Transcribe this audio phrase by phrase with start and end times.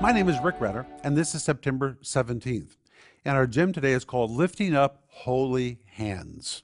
[0.00, 2.78] My name is Rick Renner, and this is September 17th.
[3.22, 6.62] And our gym today is called Lifting Up Holy Hands.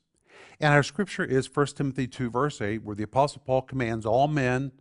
[0.59, 4.27] And our scripture is 1 Timothy 2, verse 8, where the Apostle Paul commands all
[4.27, 4.73] men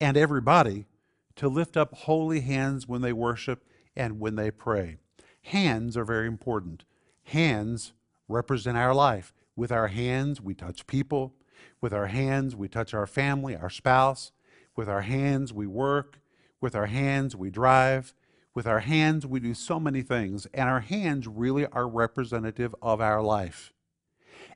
[0.00, 0.86] and everybody
[1.34, 3.64] to lift up holy hands when they worship
[3.96, 4.98] and when they pray.
[5.42, 6.84] Hands are very important.
[7.24, 7.92] Hands
[8.28, 9.34] represent our life.
[9.56, 11.34] With our hands, we touch people.
[11.80, 14.30] With our hands, we touch our family, our spouse.
[14.76, 16.20] With our hands, we work.
[16.64, 18.14] With our hands, we drive.
[18.54, 20.46] With our hands, we do so many things.
[20.54, 23.74] And our hands really are representative of our life.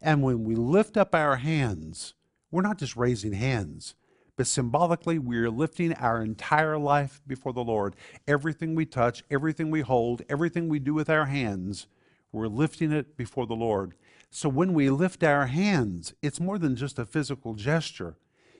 [0.01, 2.15] And when we lift up our hands,
[2.51, 3.95] we're not just raising hands,
[4.37, 7.95] but symbolically, we are lifting our entire life before the Lord.
[8.27, 11.89] Everything we touch, everything we hold, everything we do with our hands,
[12.33, 13.93] we're lifting it before the Lord.
[14.31, 18.17] So when we lift our hands, it's more than just a physical gesture.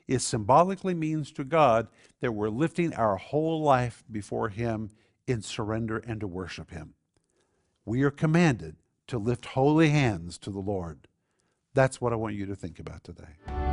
[0.09, 1.89] It symbolically means to God
[2.21, 4.91] that we're lifting our whole life before Him
[5.27, 6.95] in surrender and to worship Him.
[7.85, 8.77] We are commanded
[9.09, 11.07] to lift holy hands to the Lord.
[11.75, 13.68] That's what I want you to think about today.